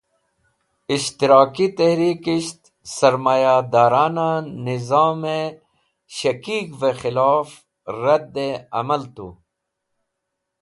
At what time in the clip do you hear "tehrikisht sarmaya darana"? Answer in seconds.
1.79-4.27